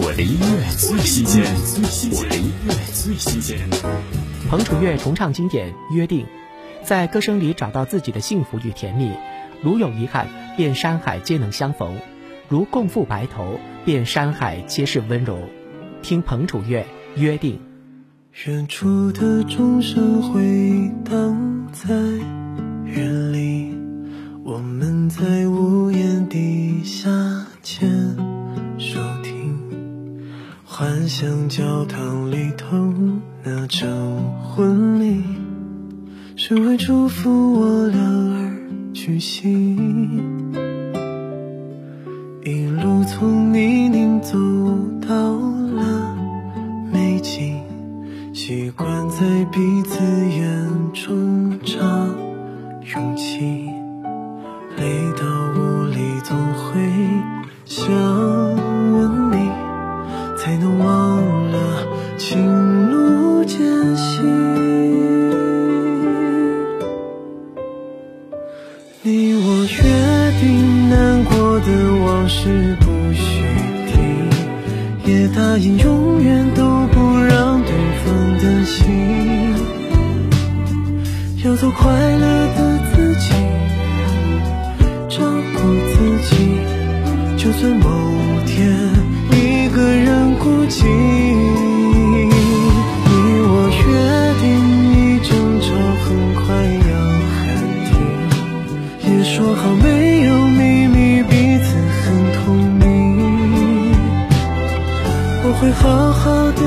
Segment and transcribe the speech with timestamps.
[0.00, 1.42] 我的音乐最新鲜，
[2.12, 3.58] 我的音乐最新鲜。
[4.48, 6.24] 彭楚粤重唱经典《约定》，
[6.84, 9.10] 在歌声里找到自己的幸福与甜蜜。
[9.60, 11.94] 如有遗憾，便山海皆能相逢；
[12.48, 15.40] 如共赴白头，便山海皆是温柔。
[16.00, 16.82] 听彭楚粤
[17.20, 17.56] 《约定》。
[18.46, 21.92] 远处的钟声回荡在
[22.84, 23.02] 雨
[23.32, 23.74] 里，
[24.44, 25.77] 我们在屋
[30.78, 32.76] 幻想教堂里头
[33.42, 33.90] 那场
[34.44, 35.24] 婚礼，
[36.36, 40.54] 是为祝福我俩而举行。
[42.44, 44.38] 一路从泥泞走
[45.04, 45.32] 到
[45.74, 46.16] 了
[46.92, 47.60] 美景。
[48.32, 49.16] 习惯在
[49.50, 51.74] 彼此眼中找
[52.94, 53.68] 勇气，
[54.76, 54.84] 累
[55.16, 55.26] 到
[55.56, 55.67] 无
[69.18, 69.82] 你我约
[70.38, 71.66] 定，难过的
[72.04, 73.42] 往事不许
[73.88, 78.14] 提，也答应永远都不让对方。
[78.40, 78.86] 担心，
[81.44, 83.32] 要做快乐的自己，
[85.08, 85.18] 照
[85.52, 85.58] 顾
[85.90, 85.96] 自
[86.28, 86.30] 己。
[87.36, 87.88] 就算某
[88.46, 88.67] 天
[99.48, 102.84] 说好没有秘密，彼此很透明。
[105.42, 106.60] 我会好好的。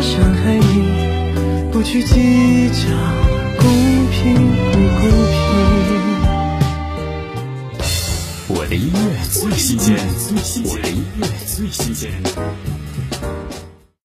[0.00, 2.80] 想爱你，不去计较
[3.58, 3.66] 公
[4.10, 4.34] 平
[4.72, 5.02] 不公
[5.34, 5.36] 平。
[8.48, 8.98] 我的音乐
[9.30, 9.96] 最新鲜，
[10.64, 12.10] 我的音乐最新鲜。